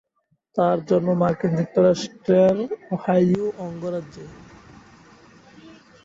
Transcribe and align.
তার 0.57 0.77
জন্ম 0.89 1.09
মার্কিন 1.21 1.51
যুক্তরাষ্ট্রের 1.59 2.57
ওহাইও 2.91 3.45
অঙ্গরাজ্যে। 3.65 4.25